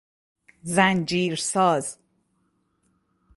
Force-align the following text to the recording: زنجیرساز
زنجیرساز 0.63 1.97